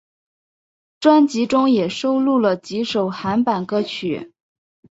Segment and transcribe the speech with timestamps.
[0.99, 4.31] 专辑中也收录了几首韩版歌曲。